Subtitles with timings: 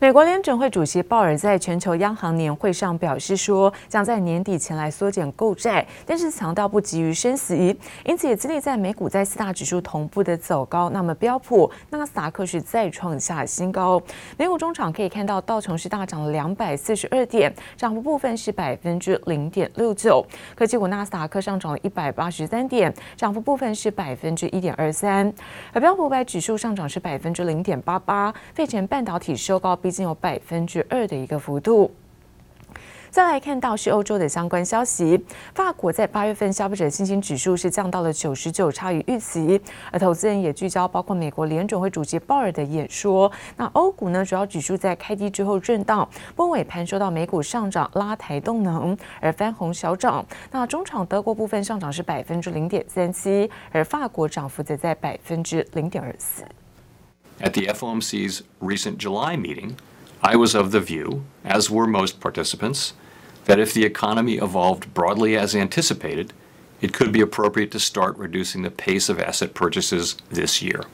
[0.00, 10.88] 美国联准会主席鲍尔在全球央行年会上表示说，将在年底前来缩减购债，但是强调不急于升息，因此也激励在美股在四大指数同步的走高。
[10.88, 14.00] 那么标普、纳斯达克是再创下新高。
[14.38, 20.24] 美股中场可以看到道琼是大涨了两百四十二点，涨幅部分是百分之零点六九。
[20.54, 25.30] 科技股纳斯达克上涨了一百八十三点，涨幅部分是百分之一点二三。
[25.74, 28.34] 而标普五百指数上涨是百分之零点八八。
[28.54, 29.76] 费城半导体收高。
[29.90, 31.90] 已经有百分之二的一个幅度。
[33.10, 35.20] 再来看到是欧洲的相关消息，
[35.52, 39.60] 法国在八月份消费者信心指数是降到了九十九，差于预期。
[39.90, 43.28] 而投资人也聚焦包括美国联准会主席鲍尔的演说。
[43.56, 50.24] 那欧股呢，主要指数在开低之后震荡，波尾盘收到美股上涨拉抬动能而翻红小涨。
[50.52, 56.44] 那中场德国部分上涨是百分之零点三七，而法国涨幅则在百分之零点二四。
[57.39, 59.75] At the FOMC's recent July meeting,
[60.21, 62.93] I was of the view, as were most participants,
[63.45, 66.29] that if the economy evolved broadly as anticipated,
[66.81, 70.85] it could be appropriate to start reducing the pace of asset purchases this year.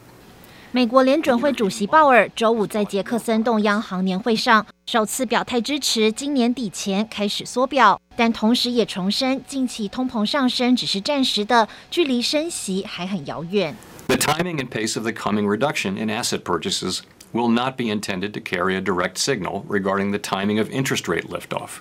[0.73, 13.75] 美国联准会主席鲍尔周五在杰克森洞央行年会上首次表态支持今年底前开始缩表，但同时也重申近期通膨上升只是暂时的，距离升息还很遥远。
[14.08, 18.32] The timing and pace of the coming reduction in asset purchases will not be intended
[18.34, 21.80] to carry a direct signal regarding the timing of interest rate liftoff,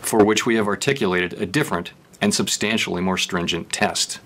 [0.00, 1.92] for which we have articulated a different
[2.22, 4.18] and substantially more stringent test.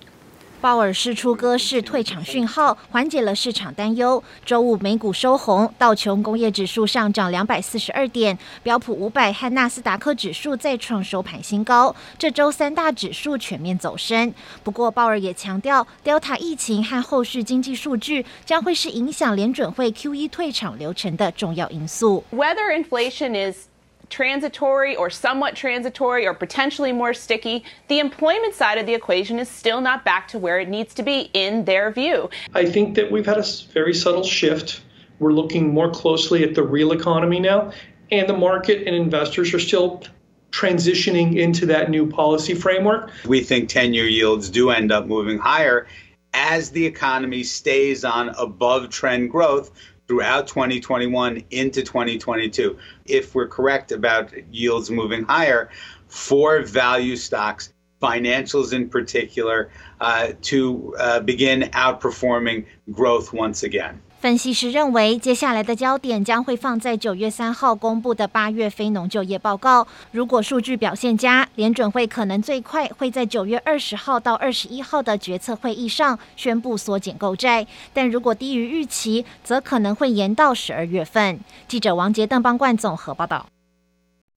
[0.60, 4.22] 鲍尔释出鸽式退场讯号，缓解了市场担忧。
[4.44, 11.94] 周五美股收红，道琼工业指数上涨两百四十二点，标普五百和纳斯达克指数再创收盘新高。
[12.18, 14.32] 这周三大指数全面走升。
[14.62, 22.22] 不过，鲍尔也强调，Delta 疫情和后续经济数据将会是影响联准会 QE 退场流程的重要因素。
[22.30, 23.69] Whether inflation is
[24.10, 29.48] transitory or somewhat transitory or potentially more sticky, the employment side of the equation is
[29.48, 32.28] still not back to where it needs to be in their view.
[32.54, 34.82] I think that we've had a very subtle shift.
[35.18, 37.72] We're looking more closely at the real economy now,
[38.10, 40.02] and the market and investors are still
[40.50, 43.10] transitioning into that new policy framework.
[43.26, 45.86] We think 10 year yields do end up moving higher
[46.32, 49.70] as the economy stays on above trend growth
[50.10, 52.76] throughout 2021 into 2022.
[53.06, 55.70] If we're correct about yields moving higher
[56.08, 57.72] for value stocks,
[58.02, 59.70] financials in particular,
[60.00, 64.02] uh, to uh, begin outperforming growth once again.
[64.20, 69.86] 分析师认为，接下来的焦点将会放在九月三号公布的八月非农就业报告。
[70.12, 77.64] 如果数据表现佳，联准会可能最快会在九月二十号到二十一号的决策会议上宣布缩减购债；
[77.94, 81.40] 但如果低于预期，则可能会延到十二月份。
[81.66, 83.46] 记者王杰、邓邦冠综合报道。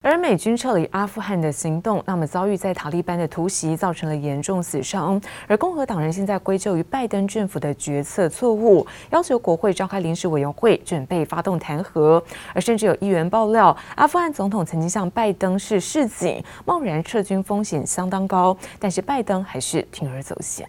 [0.04, 5.20] 而美军撤离阿富汗的行动，那么遭遇在塔利班的突袭，造成了严重死伤。
[5.48, 12.22] 而共和党人现在归咎于拜登政府的决策错误，要求国会召开临时委员会，准备发动弹劾。
[12.54, 20.68] 而甚至有议员爆料，阿富汗总统曾经向拜登示示警，贸然撤军风险相当高，但是拜登还是铤而走险。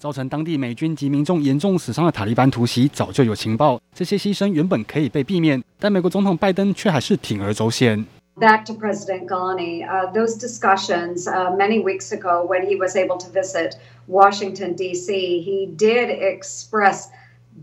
[0.00, 8.04] 造成当地美军及民众严重死伤的塔利班突袭，早就有情报，这些牺牲原本可以被避免，但美国总统拜登却还是铤而走险。
[8.38, 13.30] Back to President Ghani, uh, those discussions uh, many weeks ago when he was able to
[13.30, 17.08] visit Washington, D.C., he did express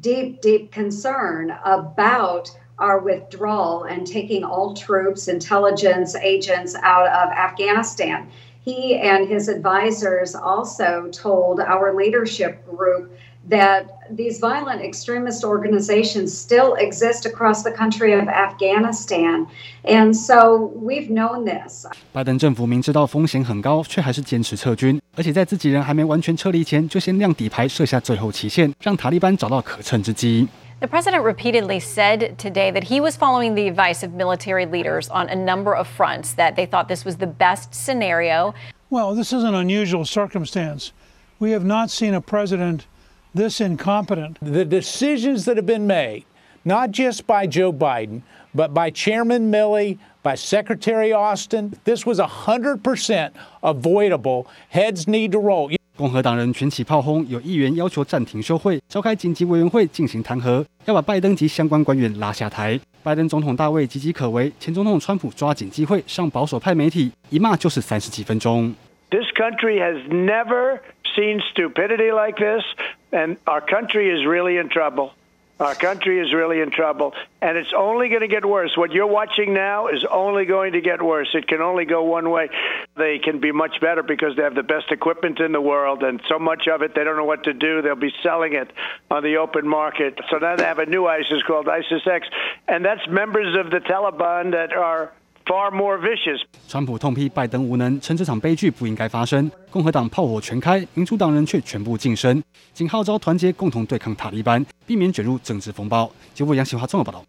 [0.01, 2.49] deep, deep concern about
[2.79, 8.25] our withdrawal and taking all troops, intelligence agents out of Afghanistan.
[8.67, 13.09] He and his advisors also told our leadership group
[13.49, 19.47] that these violent extremist organizations still exist across the country of Afghanistan.
[19.83, 21.85] And so we've known this.
[22.13, 30.47] 拜登政府明知道风险很高，却还是坚持撤军，而且在自己人还没完全撤离前，就先亮底牌，设下最后期限，让塔利班找到可乘之机。
[30.80, 35.28] The president repeatedly said today that he was following the advice of military leaders on
[35.28, 38.54] a number of fronts, that they thought this was the best scenario.
[38.88, 40.92] Well, this is an unusual circumstance.
[41.40, 42.86] We have not seen a president
[43.34, 44.38] this incompetent.
[44.40, 46.24] The decisions that have been made,
[46.64, 48.22] not just by Joe Biden,
[48.54, 53.32] but by Chairman Milley, by Secretary Austin, this was 100%
[53.64, 54.46] avoidable.
[54.68, 55.72] Heads need to roll.
[55.98, 62.78] 共和党人群起炮轰，有议员要求暂停休会，召开紧急委员会进行弹劾，要把拜登及相关官员拉下台。
[63.02, 68.72] 拜登总统大卫岌岌可危，前总统川普抓紧机会上保守派媒体，一骂就是三十几分钟。
[69.10, 70.78] This country has never
[71.16, 72.62] seen stupidity like this,
[73.10, 75.10] and our country is really in trouble.
[75.60, 78.76] Our country is really in trouble, and it's only going to get worse.
[78.76, 81.30] What you're watching now is only going to get worse.
[81.34, 82.48] It can only go one way.
[82.96, 86.20] They can be much better because they have the best equipment in the world, and
[86.28, 87.82] so much of it they don't know what to do.
[87.82, 88.70] They'll be selling it
[89.10, 90.18] on the open market.
[90.30, 92.28] So now they have a new ISIS called ISIS X,
[92.68, 95.12] and that's members of the Taliban that are
[95.48, 96.42] far more vicious.
[96.68, 99.50] 川普痛批拜登无能，称这场悲剧不应该发生。
[99.70, 102.42] 共和党炮火全开，民主党人却全部晋升，
[102.74, 106.10] 仅号召团结共同对抗塔利班，避免卷入政治风暴。
[106.34, 107.24] 结果杨启华综合报道。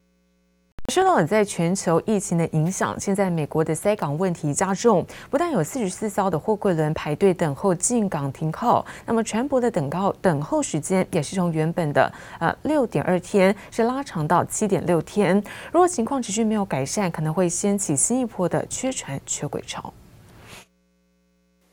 [0.89, 15.41] 受到了在全球疫情的影响，现在美国的塞港问题加重，不但有四十四艘的货柜轮排队等候进港停靠，那么船舶的等靠等候时间也是从原本的呃六点二天是拉长到七点六天。
[15.71, 19.93] 如果情况持续没有改善，可能会掀起新一波的缺船缺轨潮。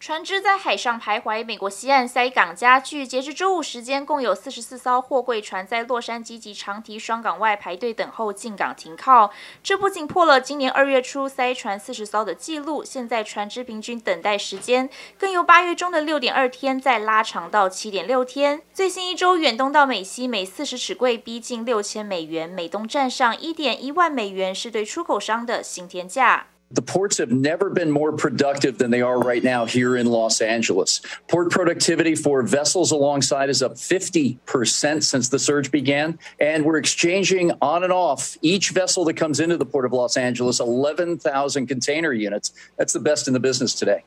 [0.06, 3.04] 船只在海上徘徊，美国西岸塞港加剧。
[3.04, 9.32] 截至周五时间，共有四十四艘货柜船在洛杉矶及长堤双港外排队等候进港停靠。
[9.64, 14.88] 这不仅破了今年二月初塞船四十艘的纪录，现在船只平均等待时间
[15.18, 18.62] 更由八月中的六点二天再拉长到七点六天。
[18.72, 26.46] 最新一周远东到美西每四十尺柜逼近六千美元，美东站上一点一万美元是对出口商的新天价。
[26.72, 31.00] The ports have never been more productive than they are right now here in Los Angeles.
[31.28, 36.18] Port productivity for vessels alongside is up 50% since the surge began.
[36.40, 40.16] And we're exchanging on and off each vessel that comes into the port of Los
[40.16, 42.52] Angeles 11,000 container units.
[42.76, 44.02] That's the best in the business today.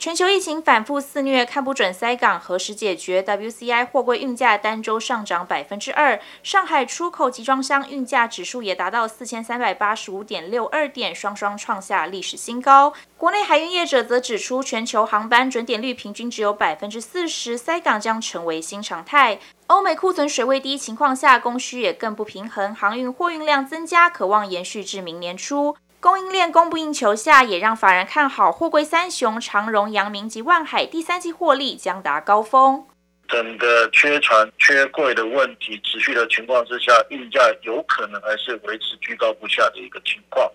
[0.00, 3.22] 全球疫情反复肆虐，看不准塞港何时解决。
[3.22, 12.94] WCI 货柜运价单周上涨百分之二，上海出口集装箱运价指数也达到四千三百八十五点六二点，双双创下历史新高。
[13.18, 19.38] 国内海运业者则指出，全球航班准点率平均只有百分之四十，塞港将成为新常态。
[19.66, 25.76] 欧美库存水位低情况下，供需也更不平衡，航运货运量增加，可望延续至明年初。
[26.00, 32.86] 供应链供不应求下，也让法人看好货柜三雄长荣、阳明及万海第三季获利将达高峰。
[33.28, 40.50] 整个缺船缺柜的问题持续的情况之下，运价有可能还是维持居高不下的一个情况。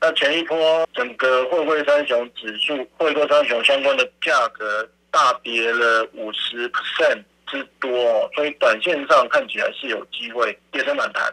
[0.00, 11.32] 那前一波整个货柜三雄指数、货柜三雄相关的价格大跌了五十 percent 之多，所以短线上看起来是有机会跌升反弹。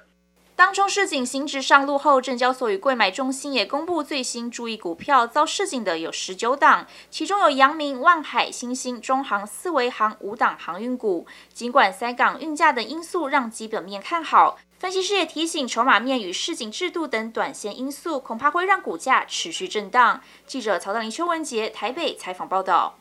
[0.61, 11.25] 当中市井行止上路后，证交所与柜买中心也公布最新注意股票，遭市井的有十九档，其中有阳明、万海、新兴、中航、四维航五档航运股。
[11.51, 20.21] 尽管三港运价等因素让基本面看好，分析师也提醒，筹码面与市井制度等短线因素，恐怕会让股价持续震荡。
[20.45, 23.00] 记者曹大林、邱文杰台北采访报道。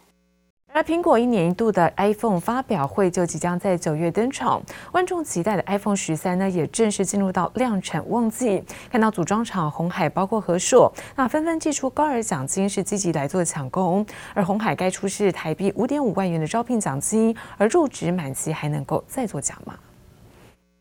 [0.72, 4.62] 而苹果一年一度的 iPhone 发表会就即将在九月登场，
[4.92, 8.62] 万众期待的 iPhone 十三呢，也正式进入到量产旺季。
[8.88, 14.06] 看到组装厂红海，包括和硕，那纷纷祭出高额奖金，是积极来做抢攻。
[14.32, 19.74] 而红海该出示台币五点五万元的招聘奖金，而入职满期还能够再做奖吗。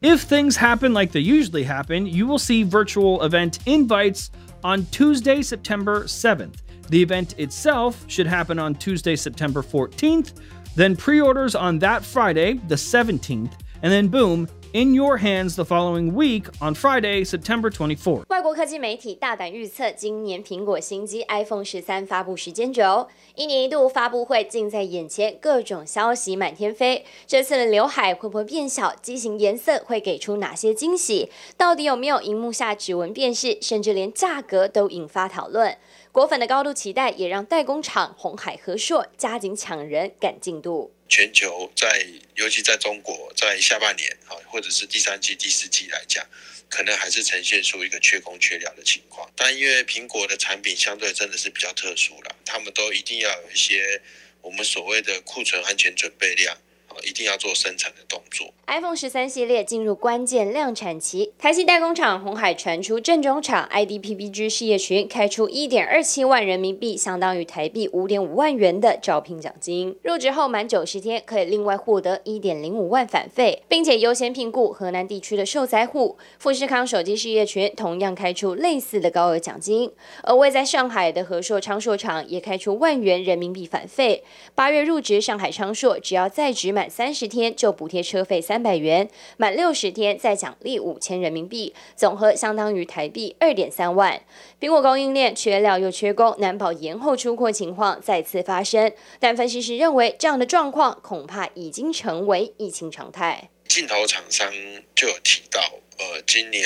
[0.02, 4.28] If things happen like they usually happen, you will see virtual event invites
[4.62, 6.60] on Tuesday, September seventh.
[6.91, 10.33] The event itself should happen on Tuesday, September 14th,
[10.77, 13.51] then pre orders on that Friday, the 17th,
[13.83, 18.25] and then boom, in your hands the following week on Friday, September 24th.
[18.29, 27.05] 外国科技媒体大胆预测，今年苹果新机 iPhone 十三发布时间轴，一年一度发布会近在眼前，各种消息满天飞。
[27.27, 28.93] 这次的刘海会不会变小？
[29.01, 31.31] 机型颜色会给出哪些惊喜？
[31.57, 33.57] 到底有没有荧幕下指纹辨识？
[33.63, 35.77] 甚至连价格都引发讨论。
[36.12, 40.92] 果粉的高度期待，也让代工厂鸿海、和硕加紧抢人赶进度。
[41.08, 46.26] 全球在，尤其在中国，在下半年啊，或者是第三季、第四季来讲，
[46.68, 49.30] 可能还是呈现出一个缺工缺料的情况。
[49.36, 54.02] 但因为苹果的产品相对真的是比较特殊了，他们都一定要有一些
[54.42, 56.58] 我们所谓的库存安全准备量。
[57.04, 58.48] 一定要做生产的动作。
[58.68, 69.98] iPhone 十三系列进入关键量产期，台系代工厂鸿海传出正中厂 IDPPG 事业群开出一点二七万人民币，相当于台币五点五万元的招聘奖金。
[70.04, 76.18] 入职后满九十天可以另外获得一点零五万返费，并且优先评估河南地区的受灾户。
[76.38, 79.92] 富士康手机事业群同样开出类似的高额奖金，
[80.24, 84.24] 而位在上海的和硕昌硕厂也开出万元人民币返费。
[84.54, 94.22] 八月入职上海昌硕，只要在职满三十天就补贴车费三百元，满六十天再奖励五千人民币，总和相当于台币二点三万。
[94.60, 98.92] 苹果供应链缺料又缺工，难保延后出货情况再次发生。
[99.20, 103.50] 但分析师认为，这样的状况恐怕已经成为疫情常态。
[103.68, 104.52] 镜头厂商
[104.96, 105.62] 就有提到，
[106.00, 106.64] 呃，今年，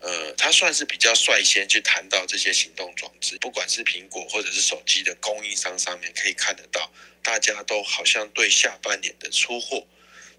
[0.00, 6.90] 呃，他算是比较率先去谈到这些行动装置，不管是苹果或者是手机的供应商上面可以看得到，
[7.22, 9.86] 大家都好像对下半年的出货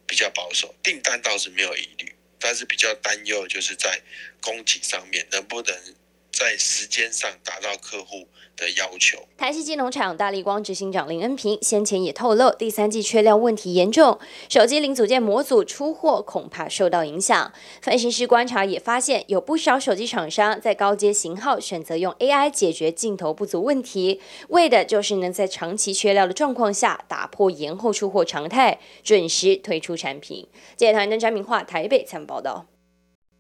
[0.08, 4.02] 比较保守，订单倒是没有疑虑，但是比较担忧就是在
[4.42, 5.96] 供给上面能不能
[6.42, 9.20] 在时间上达到客户的要求。
[9.38, 14.18] 台矽晶圆厂大力光执行长林恩平先前也透露，第三季缺料问题严重，
[14.50, 17.54] 手机零组件模组出货恐怕受到影响。
[17.84, 24.20] 分析师观察也发现，有不少手机厂商在高阶型号选择用 AI 解决镜头不足问题，
[24.50, 30.48] 为的就是能在长期缺料的状况下打破延后出货常态，准时推出产品。
[30.76, 32.66] 记者团队詹明化台北参报道。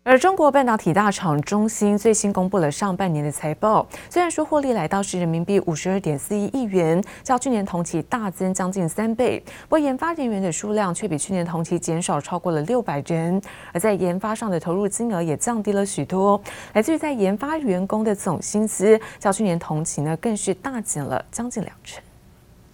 [0.03, 13.39] 而中国半导体大厂中芯最新公布了上半年的财报，虽然说获利来到是人民币五十二点四一亿元，较去年同期大增将近三倍，不过研发人员的数量却比去年同期减少超过了六百人，
[13.72, 16.41] 而在研发上的投入金额也降低了许多，
[16.74, 22.01] 来自于在研发员工的总薪资较去年同期呢更是大减了将近两成。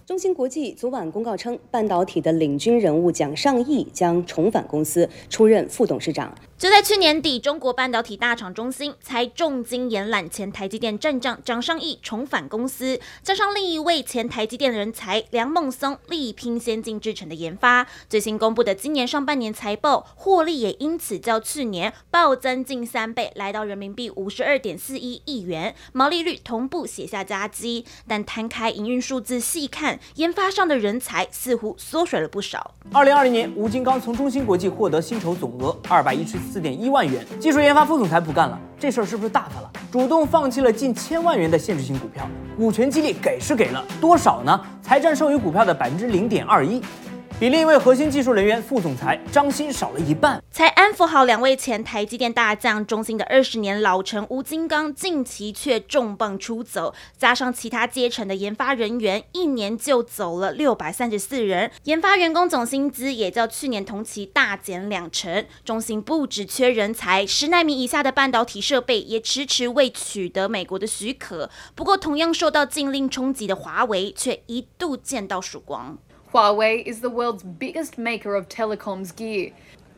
[0.06, 6.32] 中芯国际昨晚公告称，半导体的领军人物蒋尚义将重返公司，出任副董事长。
[6.58, 17.86] 就在去年底，中国半导体大厂中芯才重金延揽前台积电战将张尚义重返公司，加上另一位前台积电人才梁孟松力拼先进制程的研发。
[18.08, 27.84] 最新公布的今年上半年财报，获利也因此较去年暴增近三倍，来到人民币五十二点四一亿元，毛利率同步写下佳绩。
[28.08, 32.74] 但摊开营运数字细看，研发上的人才似乎缩水了不少。
[32.90, 39.70] 二零二零年，吴金刚从中芯国际获得薪酬总额二百一十四点一万元，技术研发副总裁不干了，这事儿是不是大发了？
[39.92, 42.26] 主动放弃了近千万元的限制性股票，
[42.56, 44.58] 股权激励给是给了多少呢？
[44.82, 46.82] 才占剩余股票的百分之零点二一。
[47.40, 50.42] 比另一位核心技术人员副总裁张欣少了一半。
[50.50, 65.46] 才安抚好两位前台积电大将，中芯的二十年老臣吴金刚近期却重磅出走，加上其他阶层的研发人员，一年就走了六百三十四人，研发员工总薪资也较去年同期大减两成。
[65.64, 71.48] 中芯不只缺人才，十奈米以下的半导体设备也迟迟未取得美国的许可。
[71.76, 75.96] 不过，同样受到禁令冲击的华为，却一度见到曙光。
[76.32, 79.52] Huawei is the world's biggest maker of telecoms gear,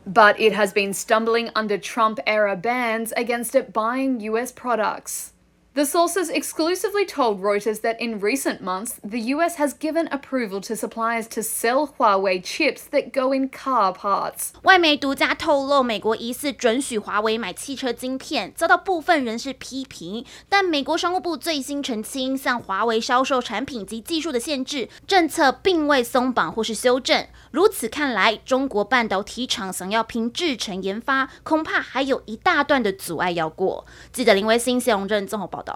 [0.07, 5.33] but it has been stumbling under Trump era bans against it buying US products.
[5.73, 10.75] The sources exclusively told Reuters that in recent months, the US has given approval to
[10.75, 14.49] suppliers to sell Huawei chips that go in car parts.
[14.63, 20.25] 外媒独家透露，美国疑似准许华为买汽车晶片，遭到部分人士批评。
[20.49, 27.25] 但美国商务部最新澄清，向华为销售产品及技术的限制政策并未松绑或是修正。
[27.51, 33.85] 如此看来，中国半导体厂想要凭制程研发，恐怕还有一大段的阻碍要过。
[34.11, 35.70] 记者林威新、谢荣正综合报道。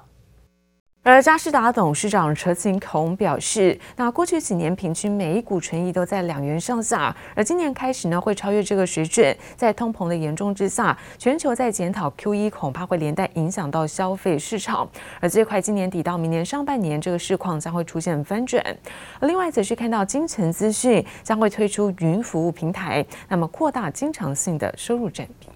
[1.08, 9.38] 而佳士达董事长陈晴孔表示，那过去几年平均每一股纯益都在两元上下，而今年开始呢会超越这个水准。
[9.56, 14.90] 在通膨的严重之下，全球在检讨 QE，恐怕会连带影响到消费市场。
[15.20, 18.66] 而最快今年底到明年上半年，这个市况将会出现翻转。
[19.22, 25.55] 另外则是看到精诚资讯将会推出云服务平台，那么扩大经常性的收入占比。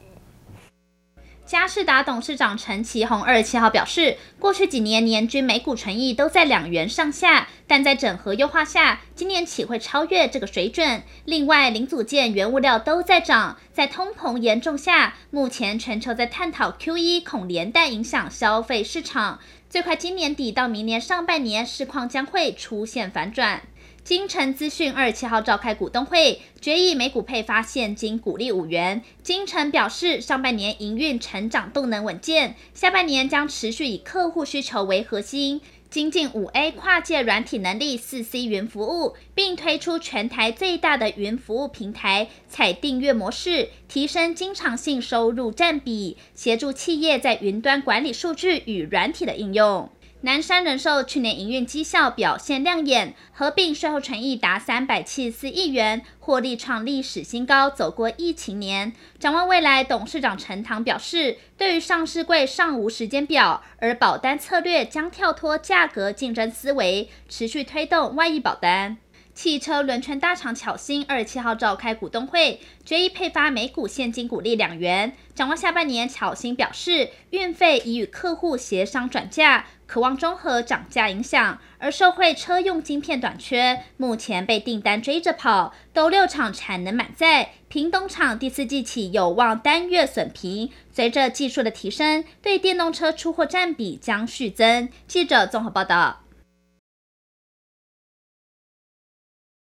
[1.50, 11.02] 嘉士达董事长陈其宏二十七号表示，过去几年年均每股纯益都在两元上下，但在整合优化下，今年起会超越这个水准。
[11.26, 19.40] 另外，零组件、原物料都在涨，在通膨严重下，目前全球在探讨 QE，恐连带影响消费市场。
[19.68, 23.64] 最快今年底到明年上半年，市况将会出现反转。
[24.10, 29.04] 金城资讯二十七号召开股东会，决议每股配发现金股利五元。
[29.22, 35.62] 金城表示，上半年营运成长动能稳健，下半年将持续以客户需求为核心，
[35.92, 49.88] 精进五 A 跨界软体能力、四 C 云服务，并推出全台最大的云服务平台，采订阅模式，提升经常性收入占比，协助企业在云端管理数据与软体的应用。
[50.22, 58.92] 南山人寿去年营运绩效表现亮眼，合并税后纯益达三百七十四亿元，获利创历史新高，走过疫情年。
[59.18, 68.98] 展望未来，董事长陈唐表示，对于上市柜尚无时间表，而保单策略将跳脱价格竞争思维，持续推动外溢保单。
[69.34, 75.14] 汽车轮圈大厂巧星二十七号召开股东会，决议配发每股现金股利两元。
[75.34, 81.60] 展望下半年，巧星表示，运费已与客户协商转嫁，渴望中和涨价影响。
[81.80, 90.70] 而受惠车用晶片短缺，目前被订单追着跑，都六厂产能满载，屏东厂第四季起有望单月损平。
[90.92, 94.90] 随着技术的提升，对电动车出货占比将续增。
[95.08, 96.22] 记者综合报道。